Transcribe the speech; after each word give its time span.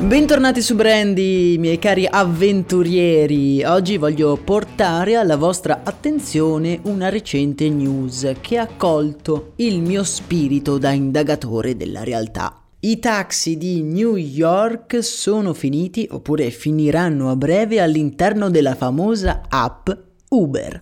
Bentornati 0.00 0.62
su 0.62 0.76
Brandy, 0.76 1.58
miei 1.58 1.80
cari 1.80 2.06
avventurieri. 2.08 3.64
Oggi 3.64 3.96
voglio 3.96 4.36
portare 4.36 5.16
alla 5.16 5.36
vostra 5.36 5.80
attenzione 5.82 6.78
una 6.84 7.08
recente 7.08 7.68
news 7.68 8.34
che 8.40 8.58
ha 8.58 8.68
colto 8.68 9.54
il 9.56 9.82
mio 9.82 10.04
spirito 10.04 10.78
da 10.78 10.92
indagatore 10.92 11.76
della 11.76 12.04
realtà. 12.04 12.62
I 12.78 13.00
taxi 13.00 13.56
di 13.56 13.82
New 13.82 14.14
York 14.14 15.02
sono 15.02 15.52
finiti 15.52 16.06
oppure 16.08 16.50
finiranno 16.50 17.28
a 17.28 17.34
breve 17.34 17.80
all'interno 17.80 18.50
della 18.50 18.76
famosa 18.76 19.42
app 19.48 19.90
Uber. 20.28 20.80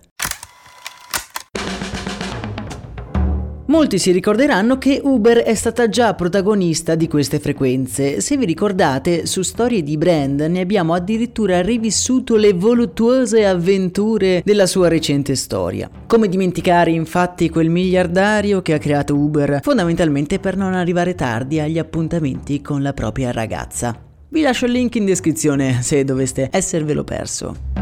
Molti 3.67 3.99
si 3.99 4.11
ricorderanno 4.11 4.77
che 4.77 5.01
Uber 5.03 5.39
è 5.39 5.53
stata 5.53 5.89
già 5.89 6.13
protagonista 6.13 6.95
di 6.95 7.09
queste 7.09 7.37
frequenze. 7.39 8.21
Se 8.21 8.37
vi 8.37 8.45
ricordate, 8.45 9.25
su 9.25 9.41
Storie 9.41 9.83
di 9.83 9.97
Brand 9.97 10.39
ne 10.39 10.61
abbiamo 10.61 10.93
addirittura 10.93 11.61
rivissuto 11.61 12.37
le 12.37 12.53
voluttuose 12.53 13.45
avventure 13.45 14.41
della 14.45 14.67
sua 14.67 14.87
recente 14.87 15.35
storia. 15.35 15.89
Come 16.07 16.29
dimenticare 16.29 16.91
infatti 16.91 17.49
quel 17.49 17.69
miliardario 17.69 18.61
che 18.61 18.73
ha 18.73 18.77
creato 18.77 19.15
Uber 19.15 19.59
fondamentalmente 19.61 20.39
per 20.39 20.55
non 20.55 20.73
arrivare 20.73 21.13
tardi 21.13 21.59
agli 21.59 21.77
appuntamenti 21.77 22.61
con 22.61 22.81
la 22.81 22.93
propria 22.93 23.31
ragazza. 23.31 24.01
Vi 24.29 24.41
lascio 24.41 24.65
il 24.65 24.71
link 24.71 24.95
in 24.95 25.03
descrizione 25.03 25.81
se 25.81 26.05
doveste 26.05 26.47
esservelo 26.53 27.03
perso. 27.03 27.76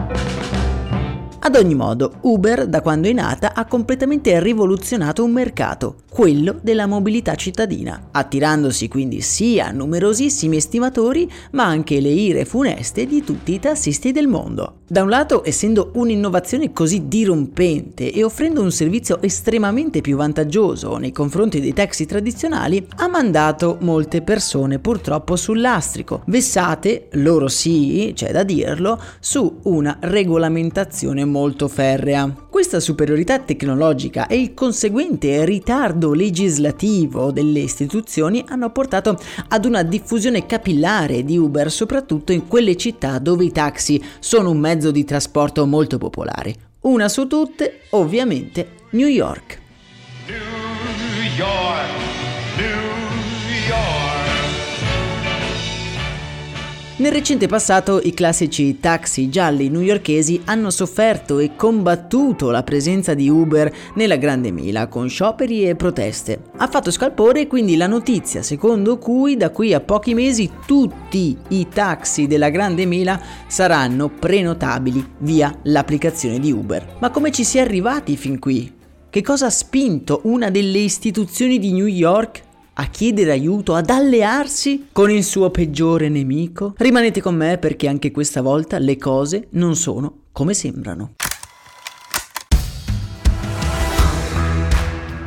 Ad 1.45 1.55
ogni 1.57 1.75
modo, 1.75 2.13
Uber, 2.21 2.65
da 2.65 2.81
quando 2.81 3.07
è 3.07 3.13
nata, 3.13 3.53
ha 3.53 3.65
completamente 3.67 4.39
rivoluzionato 4.39 5.23
un 5.23 5.31
mercato, 5.31 5.97
quello 6.09 6.57
della 6.59 6.87
mobilità 6.87 7.35
cittadina, 7.35 8.07
attirandosi 8.09 8.87
quindi 8.87 9.21
sia 9.21 9.69
numerosissimi 9.69 10.55
estimatori, 10.55 11.31
ma 11.51 11.65
anche 11.65 12.01
le 12.01 12.09
ire 12.09 12.45
funeste 12.45 13.05
di 13.05 13.23
tutti 13.23 13.53
i 13.53 13.59
tassisti 13.59 14.11
del 14.11 14.25
mondo. 14.25 14.77
Da 14.87 15.01
un 15.01 15.09
lato, 15.09 15.41
essendo 15.43 15.89
un'innovazione 15.95 16.71
così 16.71 17.07
dirompente 17.07 18.11
e 18.11 18.23
offrendo 18.23 18.61
un 18.61 18.71
servizio 18.71 19.19
estremamente 19.19 19.99
più 19.99 20.15
vantaggioso 20.15 20.97
nei 20.97 21.11
confronti 21.11 21.59
dei 21.59 21.73
taxi 21.73 22.05
tradizionali, 22.05 22.85
ha 22.97 23.07
mandato 23.07 23.79
molte 23.81 24.21
persone 24.21 24.77
purtroppo 24.77 25.37
sul 25.37 25.59
lastrico, 25.59 26.21
vessate, 26.27 27.07
loro 27.13 27.47
sì, 27.47 28.11
c'è 28.13 28.31
da 28.31 28.43
dirlo, 28.43 29.01
su 29.19 29.61
una 29.63 29.97
regolamentazione 30.01 31.25
molto 31.25 31.67
ferrea. 31.67 32.43
Questa 32.47 32.79
superiorità 32.79 33.39
tecnologica 33.39 34.27
e 34.27 34.39
il 34.39 34.53
conseguente 34.53 35.43
ritardo 35.45 36.13
legislativo 36.13 37.31
delle 37.31 37.59
istituzioni 37.59 38.45
hanno 38.47 38.69
portato 38.69 39.17
ad 39.47 39.65
una 39.65 39.81
diffusione 39.81 40.45
capillare 40.45 41.25
di 41.25 41.39
Uber, 41.39 41.71
soprattutto 41.71 42.31
in 42.31 42.47
quelle 42.47 42.77
città 42.77 43.17
dove 43.17 43.45
i 43.45 43.51
taxi 43.51 44.01
sono 44.19 44.51
un 44.51 44.59
mezzo 44.59 44.73
di 44.91 45.03
trasporto 45.03 45.65
molto 45.65 45.97
popolare. 45.97 46.53
Una 46.81 47.07
su 47.09 47.27
tutte, 47.27 47.81
ovviamente, 47.91 48.67
New 48.91 49.07
York. 49.07 49.59
New 50.27 50.37
York, 51.35 52.04
Nel 56.97 57.11
recente 57.11 57.47
passato 57.47 57.99
i 58.01 58.13
classici 58.13 58.79
taxi 58.79 59.27
gialli 59.27 59.67
newyorkesi 59.67 60.43
hanno 60.45 60.69
sofferto 60.69 61.39
e 61.39 61.57
combattuto 61.57 62.51
la 62.51 62.63
presenza 62.63 63.13
di 63.13 63.27
Uber 63.27 63.69
nella 63.95 64.15
Grande 64.15 64.49
Mila 64.49 64.87
con 64.87 65.09
scioperi 65.09 65.67
e 65.67 65.75
proteste. 65.75 66.43
Ha 66.55 66.67
fatto 66.67 66.91
scalpore 66.91 67.47
quindi 67.47 67.75
la 67.75 67.87
notizia 67.87 68.41
secondo 68.41 68.97
cui 68.97 69.35
da 69.35 69.49
qui 69.49 69.73
a 69.73 69.81
pochi 69.81 70.13
mesi 70.13 70.49
tutti 70.65 71.37
i 71.49 71.67
taxi 71.67 72.27
della 72.27 72.47
Grande 72.47 72.85
Mila 72.85 73.21
saranno 73.45 74.07
prenotabili 74.07 75.05
via 75.17 75.53
l'applicazione 75.63 76.39
di 76.39 76.53
Uber. 76.53 76.95
Ma 76.99 77.09
come 77.09 77.29
ci 77.31 77.43
si 77.43 77.57
è 77.57 77.61
arrivati 77.61 78.15
fin 78.15 78.39
qui? 78.39 78.71
Che 79.09 79.21
cosa 79.21 79.47
ha 79.47 79.49
spinto 79.49 80.21
una 80.23 80.49
delle 80.49 80.79
istituzioni 80.79 81.59
di 81.59 81.73
New 81.73 81.87
York 81.87 82.44
a 82.77 82.87
chiedere 82.87 83.31
aiuto, 83.31 83.75
ad 83.75 83.89
allearsi 83.89 84.87
con 84.91 85.09
il 85.09 85.23
suo 85.23 85.49
peggiore 85.49 86.09
nemico? 86.09 86.73
Rimanete 86.77 87.21
con 87.21 87.35
me 87.35 87.57
perché 87.57 87.87
anche 87.87 88.11
questa 88.11 88.41
volta 88.41 88.77
le 88.77 88.97
cose 88.97 89.47
non 89.51 89.75
sono 89.75 90.23
come 90.31 90.53
sembrano. 90.53 91.13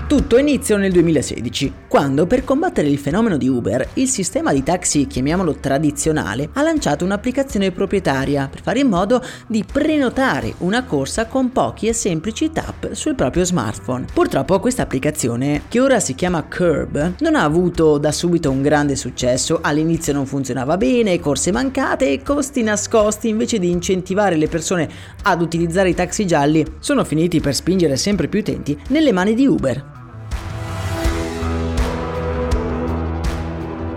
Tutto 0.08 0.38
inizia 0.38 0.78
nel 0.78 0.90
2016, 0.90 1.72
quando 1.86 2.26
per 2.26 2.42
combattere 2.42 2.88
il 2.88 2.96
fenomeno 2.96 3.36
di 3.36 3.46
Uber, 3.46 3.86
il 3.94 4.08
sistema 4.08 4.54
di 4.54 4.62
taxi, 4.62 5.06
chiamiamolo 5.06 5.56
tradizionale, 5.56 6.48
ha 6.54 6.62
lanciato 6.62 7.04
un'applicazione 7.04 7.72
proprietaria 7.72 8.48
per 8.50 8.62
fare 8.62 8.78
in 8.78 8.88
modo 8.88 9.22
di 9.46 9.66
prenotare 9.70 10.54
una 10.60 10.84
corsa 10.84 11.26
con 11.26 11.52
pochi 11.52 11.88
e 11.88 11.92
semplici 11.92 12.50
tap 12.50 12.92
sul 12.92 13.16
proprio 13.16 13.44
smartphone. 13.44 14.06
Purtroppo 14.10 14.58
questa 14.60 14.80
applicazione, 14.80 15.64
che 15.68 15.78
ora 15.78 16.00
si 16.00 16.14
chiama 16.14 16.42
Curb, 16.42 17.16
non 17.18 17.34
ha 17.34 17.42
avuto 17.42 17.98
da 17.98 18.10
subito 18.10 18.50
un 18.50 18.62
grande 18.62 18.96
successo, 18.96 19.58
all'inizio 19.60 20.14
non 20.14 20.24
funzionava 20.24 20.78
bene, 20.78 21.20
corse 21.20 21.52
mancate 21.52 22.12
e 22.12 22.22
costi 22.22 22.62
nascosti 22.62 23.28
invece 23.28 23.58
di 23.58 23.70
incentivare 23.70 24.36
le 24.36 24.48
persone 24.48 24.88
ad 25.24 25.42
utilizzare 25.42 25.90
i 25.90 25.94
taxi 25.94 26.26
gialli, 26.26 26.64
sono 26.78 27.04
finiti 27.04 27.40
per 27.40 27.54
spingere 27.54 27.98
sempre 27.98 28.26
più 28.28 28.40
utenti 28.40 28.74
nelle 28.88 29.12
mani 29.12 29.34
di 29.34 29.46
Uber. 29.46 29.96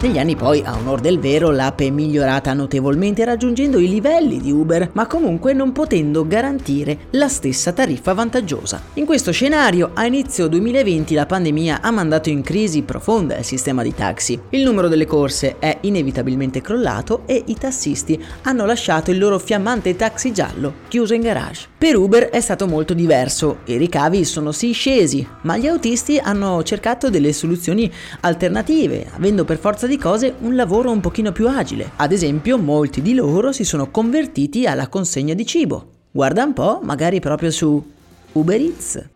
Negli 0.01 0.17
anni 0.17 0.35
poi, 0.35 0.63
a 0.65 0.75
onor 0.75 0.99
del 0.99 1.19
vero, 1.19 1.51
l'app 1.51 1.79
è 1.81 1.91
migliorata 1.91 2.53
notevolmente 2.53 3.23
raggiungendo 3.23 3.77
i 3.77 3.87
livelli 3.87 4.39
di 4.39 4.49
Uber, 4.49 4.89
ma 4.93 5.05
comunque 5.05 5.53
non 5.53 5.71
potendo 5.73 6.25
garantire 6.25 7.01
la 7.11 7.27
stessa 7.27 7.71
tariffa 7.71 8.11
vantaggiosa. 8.15 8.81
In 8.95 9.05
questo 9.05 9.31
scenario, 9.31 9.91
a 9.93 10.07
inizio 10.07 10.47
2020 10.47 11.13
la 11.13 11.27
pandemia 11.27 11.81
ha 11.81 11.91
mandato 11.91 12.29
in 12.29 12.41
crisi 12.41 12.81
profonda 12.81 13.37
il 13.37 13.45
sistema 13.45 13.83
di 13.83 13.93
taxi. 13.93 14.39
Il 14.49 14.63
numero 14.63 14.87
delle 14.87 15.05
corse 15.05 15.59
è 15.59 15.77
inevitabilmente 15.81 16.61
crollato 16.61 17.21
e 17.27 17.43
i 17.45 17.53
tassisti 17.53 18.19
hanno 18.41 18.65
lasciato 18.65 19.11
il 19.11 19.19
loro 19.19 19.37
fiammante 19.37 19.95
taxi 19.95 20.33
giallo 20.33 20.73
chiuso 20.87 21.13
in 21.13 21.21
garage. 21.21 21.67
Per 21.77 21.95
Uber 21.95 22.29
è 22.29 22.41
stato 22.41 22.67
molto 22.67 22.95
diverso, 22.95 23.59
i 23.65 23.77
ricavi 23.77 24.25
sono 24.25 24.51
sì 24.51 24.71
scesi, 24.71 25.27
ma 25.41 25.57
gli 25.57 25.67
autisti 25.67 26.19
hanno 26.19 26.61
cercato 26.63 27.09
delle 27.09 27.33
soluzioni 27.33 27.91
alternative, 28.21 29.07
avendo 29.15 29.45
per 29.45 29.57
forza 29.57 29.87
di 29.87 29.90
cose 29.97 30.35
un 30.39 30.55
lavoro 30.55 30.91
un 30.91 30.99
pochino 30.99 31.31
più 31.31 31.47
agile. 31.47 31.91
Ad 31.97 32.11
esempio, 32.11 32.57
molti 32.57 33.01
di 33.01 33.13
loro 33.13 33.51
si 33.51 33.63
sono 33.63 33.89
convertiti 33.89 34.65
alla 34.65 34.87
consegna 34.87 35.33
di 35.33 35.45
cibo. 35.45 35.85
Guarda 36.11 36.43
un 36.43 36.53
po', 36.53 36.79
magari 36.83 37.19
proprio 37.19 37.51
su 37.51 37.83
Uber 38.33 38.59
Eats. 38.59 39.09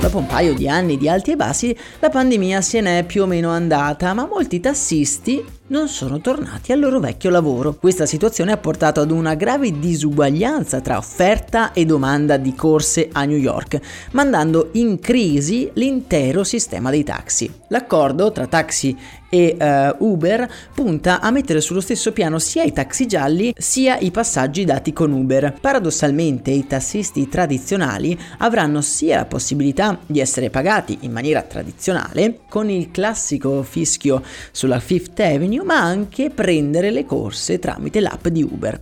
Dopo 0.00 0.18
un 0.18 0.26
paio 0.26 0.54
di 0.54 0.68
anni 0.68 0.96
di 0.96 1.08
alti 1.08 1.32
e 1.32 1.36
bassi, 1.36 1.76
la 1.98 2.08
pandemia 2.08 2.60
se 2.60 2.80
n'è 2.80 3.04
più 3.04 3.22
o 3.22 3.26
meno 3.26 3.50
andata, 3.50 4.14
ma 4.14 4.26
molti 4.26 4.60
tassisti 4.60 5.44
non 5.68 5.88
sono 5.88 6.20
tornati 6.20 6.72
al 6.72 6.80
loro 6.80 7.00
vecchio 7.00 7.30
lavoro. 7.30 7.74
Questa 7.74 8.06
situazione 8.06 8.52
ha 8.52 8.56
portato 8.56 9.00
ad 9.00 9.10
una 9.10 9.34
grave 9.34 9.78
disuguaglianza 9.78 10.80
tra 10.80 10.96
offerta 10.96 11.72
e 11.72 11.84
domanda 11.84 12.36
di 12.36 12.54
corse 12.54 13.08
a 13.12 13.24
New 13.24 13.36
York, 13.36 13.80
mandando 14.12 14.70
in 14.72 14.98
crisi 14.98 15.70
l'intero 15.74 16.44
sistema 16.44 16.90
dei 16.90 17.04
taxi. 17.04 17.50
L'accordo 17.68 18.32
tra 18.32 18.46
taxi 18.46 18.96
e 19.30 19.56
uh, 19.60 20.04
Uber 20.04 20.50
punta 20.74 21.20
a 21.20 21.30
mettere 21.30 21.60
sullo 21.60 21.82
stesso 21.82 22.12
piano 22.12 22.38
sia 22.38 22.62
i 22.62 22.72
taxi 22.72 23.06
gialli 23.06 23.52
sia 23.54 23.98
i 23.98 24.10
passaggi 24.10 24.64
dati 24.64 24.94
con 24.94 25.12
Uber. 25.12 25.54
Paradossalmente 25.60 26.50
i 26.50 26.66
tassisti 26.66 27.28
tradizionali 27.28 28.18
avranno 28.38 28.80
sia 28.80 29.16
la 29.16 29.26
possibilità 29.26 29.98
di 30.06 30.20
essere 30.20 30.48
pagati 30.48 30.98
in 31.00 31.12
maniera 31.12 31.42
tradizionale 31.42 32.40
con 32.48 32.70
il 32.70 32.90
classico 32.90 33.62
fischio 33.62 34.22
sulla 34.50 34.80
Fifth 34.80 35.20
Avenue 35.20 35.57
ma 35.64 35.80
anche 35.80 36.30
prendere 36.30 36.90
le 36.90 37.04
corse 37.04 37.58
tramite 37.58 38.00
l'app 38.00 38.28
di 38.28 38.42
Uber. 38.42 38.80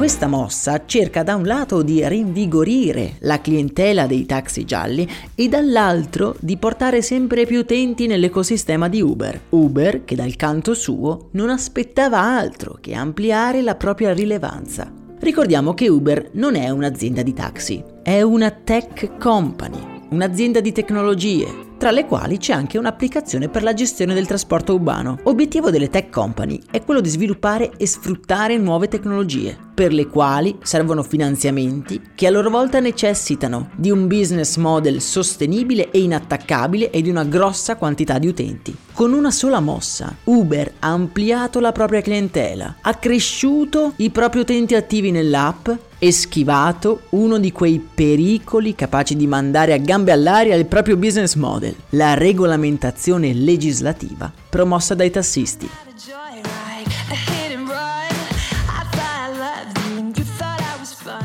Questa 0.00 0.28
mossa 0.28 0.86
cerca 0.86 1.22
da 1.22 1.34
un 1.34 1.44
lato 1.44 1.82
di 1.82 2.02
rinvigorire 2.08 3.16
la 3.18 3.42
clientela 3.42 4.06
dei 4.06 4.24
taxi 4.24 4.64
gialli 4.64 5.06
e 5.34 5.46
dall'altro 5.46 6.36
di 6.40 6.56
portare 6.56 7.02
sempre 7.02 7.44
più 7.44 7.58
utenti 7.58 8.06
nell'ecosistema 8.06 8.88
di 8.88 9.02
Uber. 9.02 9.38
Uber 9.50 10.04
che 10.06 10.14
dal 10.14 10.36
canto 10.36 10.72
suo 10.72 11.28
non 11.32 11.50
aspettava 11.50 12.18
altro 12.18 12.78
che 12.80 12.94
ampliare 12.94 13.60
la 13.60 13.74
propria 13.74 14.14
rilevanza. 14.14 14.90
Ricordiamo 15.18 15.74
che 15.74 15.90
Uber 15.90 16.30
non 16.32 16.54
è 16.54 16.70
un'azienda 16.70 17.20
di 17.20 17.34
taxi, 17.34 17.84
è 18.02 18.22
una 18.22 18.50
tech 18.50 19.18
company, 19.18 20.06
un'azienda 20.08 20.60
di 20.62 20.72
tecnologie, 20.72 21.46
tra 21.80 21.90
le 21.90 22.04
quali 22.04 22.36
c'è 22.36 22.52
anche 22.52 22.76
un'applicazione 22.76 23.48
per 23.48 23.62
la 23.62 23.72
gestione 23.72 24.12
del 24.12 24.26
trasporto 24.26 24.74
urbano. 24.74 25.18
Obiettivo 25.22 25.70
delle 25.70 25.88
tech 25.88 26.10
company 26.10 26.60
è 26.70 26.84
quello 26.84 27.00
di 27.00 27.08
sviluppare 27.08 27.70
e 27.78 27.86
sfruttare 27.86 28.58
nuove 28.58 28.86
tecnologie, 28.86 29.69
per 29.80 29.94
le 29.94 30.08
quali 30.08 30.58
servono 30.62 31.02
finanziamenti 31.02 32.02
che 32.14 32.26
a 32.26 32.30
loro 32.30 32.50
volta 32.50 32.80
necessitano 32.80 33.70
di 33.76 33.90
un 33.90 34.08
business 34.08 34.56
model 34.56 35.00
sostenibile 35.00 35.90
e 35.90 36.02
inattaccabile 36.02 36.90
e 36.90 37.00
di 37.00 37.08
una 37.08 37.24
grossa 37.24 37.76
quantità 37.76 38.18
di 38.18 38.26
utenti. 38.26 38.76
Con 38.92 39.14
una 39.14 39.30
sola 39.30 39.58
mossa, 39.58 40.14
Uber 40.24 40.70
ha 40.80 40.88
ampliato 40.88 41.60
la 41.60 41.72
propria 41.72 42.02
clientela, 42.02 42.76
ha 42.82 42.94
cresciuto 42.96 43.94
i 43.96 44.10
propri 44.10 44.40
utenti 44.40 44.74
attivi 44.74 45.10
nell'app 45.10 45.70
e 45.98 46.12
schivato 46.12 47.04
uno 47.10 47.38
di 47.38 47.50
quei 47.50 47.78
pericoli 47.78 48.74
capaci 48.74 49.16
di 49.16 49.26
mandare 49.26 49.72
a 49.72 49.78
gambe 49.78 50.12
all'aria 50.12 50.56
il 50.56 50.66
proprio 50.66 50.98
business 50.98 51.36
model, 51.36 51.74
la 51.90 52.12
regolamentazione 52.12 53.32
legislativa 53.32 54.30
promossa 54.50 54.94
dai 54.94 55.10
tassisti. 55.10 55.68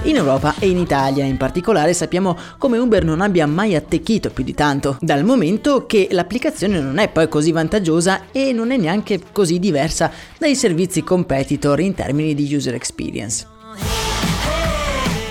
In 0.05 0.17
Europa 0.17 0.53
e 0.59 0.69
in 0.69 0.77
Italia 0.77 1.25
in 1.25 1.35
particolare 1.35 1.93
sappiamo 1.95 2.37
come 2.59 2.77
Uber 2.77 3.03
non 3.03 3.21
abbia 3.21 3.47
mai 3.47 3.73
attecchito 3.73 4.29
più 4.29 4.43
di 4.43 4.53
tanto, 4.53 4.97
dal 5.01 5.23
momento 5.23 5.87
che 5.87 6.09
l'applicazione 6.11 6.79
non 6.79 6.99
è 6.99 7.09
poi 7.09 7.27
così 7.27 7.51
vantaggiosa 7.51 8.25
e 8.31 8.53
non 8.53 8.69
è 8.69 8.77
neanche 8.77 9.19
così 9.31 9.57
diversa 9.57 10.11
dai 10.37 10.55
servizi 10.55 11.01
competitor 11.01 11.79
in 11.79 11.95
termini 11.95 12.35
di 12.35 12.53
user 12.53 12.75
experience. 12.75 13.47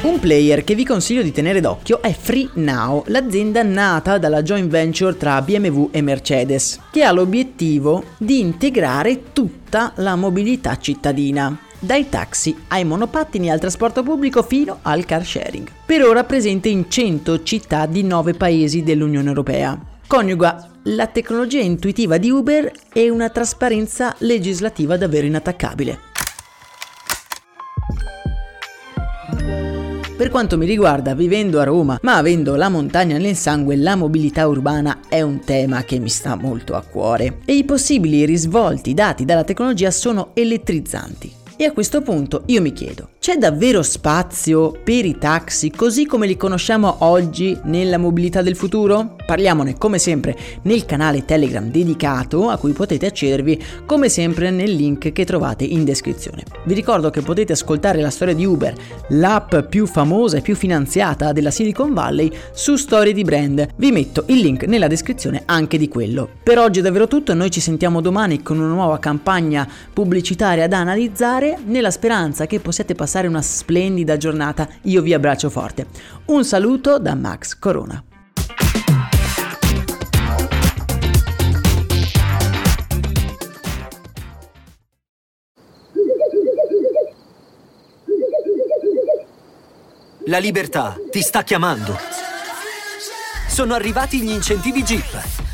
Un 0.03 0.19
player 0.19 0.65
che 0.65 0.75
vi 0.75 0.85
consiglio 0.85 1.23
di 1.23 1.31
tenere 1.31 1.61
d'occhio 1.61 2.03
è 2.03 2.13
FreeNow, 2.13 3.05
l'azienda 3.07 3.63
nata 3.63 4.19
dalla 4.19 4.43
joint 4.43 4.69
venture 4.69 5.17
tra 5.17 5.41
BMW 5.41 5.91
e 5.93 6.03
Mercedes, 6.03 6.81
che 6.91 7.05
ha 7.05 7.13
l'obiettivo 7.13 8.03
di 8.19 8.41
integrare 8.41 9.33
tutta 9.33 9.93
la 9.97 10.17
mobilità 10.17 10.77
cittadina 10.79 11.57
dai 11.85 12.09
taxi 12.09 12.57
ai 12.69 12.85
monopattini 12.85 13.51
al 13.51 13.61
trasporto 13.61 14.03
pubblico 14.03 14.43
fino 14.43 14.79
al 14.83 15.05
car 15.05 15.25
sharing. 15.25 15.69
Per 15.85 16.03
ora 16.03 16.25
presente 16.25 16.69
in 16.69 16.91
100 16.91 17.43
città 17.43 17.87
di 17.87 18.03
9 18.03 18.35
paesi 18.35 18.83
dell'Unione 18.83 19.29
Europea. 19.29 19.79
Coniuga 20.07 20.69
la 20.85 21.07
tecnologia 21.07 21.61
intuitiva 21.61 22.19
di 22.19 22.31
Uber 22.31 22.71
e 22.93 23.09
una 23.09 23.31
trasparenza 23.31 24.15
legislativa 24.19 24.97
davvero 24.97 25.27
inattaccabile. 25.27 26.13
Per 30.17 30.31
quanto 30.31 30.57
mi 30.57 30.65
riguarda, 30.65 31.13
vivendo 31.15 31.59
a 31.59 31.65
Roma, 31.65 31.99
ma 32.03 32.17
avendo 32.17 32.55
la 32.55 32.69
montagna 32.69 33.19
nel 33.19 33.35
sangue, 33.35 33.75
la 33.75 33.97
mobilità 33.97 34.47
urbana 34.47 35.01
è 35.09 35.23
un 35.23 35.41
tema 35.41 35.83
che 35.83 35.99
mi 35.99 36.09
sta 36.09 36.37
molto 36.37 36.77
a 36.77 36.83
cuore 36.83 37.39
e 37.45 37.55
i 37.55 37.65
possibili 37.65 38.25
risvolti 38.25 38.95
dati 38.95 39.25
dalla 39.25 39.43
tecnologia 39.43 39.91
sono 39.91 40.31
elettrizzanti. 40.35 41.43
E 41.57 41.65
a 41.67 41.71
questo 41.71 42.03
punto 42.03 42.43
io 42.47 42.61
mi 42.61 42.73
chiedo, 42.73 43.11
c'è 43.21 43.37
davvero 43.37 43.81
spazio 43.85 44.73
per 44.83 45.05
i 45.05 45.19
taxi 45.19 45.71
così 45.71 46.05
come 46.05 46.27
li 46.27 46.37
conosciamo 46.37 46.97
oggi 47.05 47.57
nella 47.63 47.97
mobilità 47.97 48.43
del 48.43 48.57
futuro? 48.57 49.15
Parliamone 49.25 49.79
come 49.79 49.99
sempre 49.99 50.37
nel 50.63 50.85
canale 50.85 51.25
Telegram 51.25 51.71
dedicato 51.71 52.49
a 52.49 52.57
cui 52.57 52.73
potete 52.73 53.07
accedervi 53.07 53.63
come 53.87 54.09
sempre 54.09 54.51
nel 54.51 54.73
link 54.73 55.13
che 55.13 55.25
trovate 55.25 55.63
in 55.63 55.85
descrizione. 55.85 56.43
Vi 56.65 56.75
ricordo 56.75 57.11
che 57.11 57.21
potete 57.21 57.53
ascoltare 57.53 58.01
la 58.01 58.11
storia 58.11 58.35
di 58.35 58.45
Uber, 58.45 58.75
l'app 59.11 59.55
più 59.69 59.87
famosa 59.87 60.39
e 60.39 60.41
più 60.41 60.57
finanziata 60.57 61.31
della 61.31 61.53
Silicon 61.53 61.95
Valley, 61.95 62.33
su 62.53 62.75
Storie 62.75 63.13
di 63.13 63.23
Brand. 63.23 63.69
Vi 63.77 63.93
metto 63.93 64.25
il 64.27 64.41
link 64.41 64.65
nella 64.65 64.89
descrizione 64.89 65.43
anche 65.45 65.79
di 65.79 65.87
quello. 65.87 66.29
Per 66.43 66.59
oggi 66.59 66.81
è 66.81 66.83
davvero 66.83 67.07
tutto, 67.07 67.33
noi 67.33 67.53
ci 67.53 67.61
sentiamo 67.61 68.01
domani 68.01 68.43
con 68.43 68.59
una 68.59 68.67
nuova 68.67 68.99
campagna 68.99 69.69
pubblicitaria 69.93 70.67
da 70.67 70.79
analizzare 70.79 71.43
fare 71.45 71.59
nella 71.65 71.91
speranza 71.91 72.47
che 72.47 72.61
possiate 72.61 72.95
passare 72.95 73.27
una 73.27 73.43
splendida 73.43 74.17
giornata. 74.17 74.67
Io 74.83 75.03
vi 75.03 75.13
abbraccio 75.13 75.51
forte. 75.51 75.87
Un 76.27 76.45
saluto 76.45 76.99
da 76.99 77.15
Max 77.15 77.59
Corona. 77.59 78.03
La 90.27 90.39
libertà 90.39 90.97
ti 91.11 91.21
sta 91.21 91.43
chiamando. 91.43 91.99
Sono 93.47 93.75
arrivati 93.75 94.23
gli 94.23 94.31
incentivi 94.31 94.83
Jeep. 94.83 95.44